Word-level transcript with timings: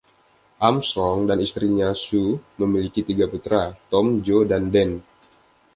Armstrong 0.67 1.19
dan 1.29 1.37
istrinya, 1.47 1.89
Sue, 2.03 2.31
memiliki 2.61 3.01
tiga 3.09 3.25
putra: 3.33 3.63
Tom, 3.93 4.05
Joe, 4.25 4.43
dan 4.51 4.63
Dan. 4.75 4.91